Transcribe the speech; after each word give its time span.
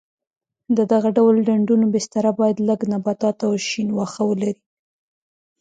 د 0.77 0.79
دغه 0.91 1.09
ډول 1.17 1.35
ډنډونو 1.47 1.85
بستره 1.93 2.31
باید 2.39 2.57
لږ 2.67 2.79
نباتات 2.93 3.37
او 3.47 3.53
شین 3.67 3.87
واښه 3.93 4.23
ولري. 4.29 4.55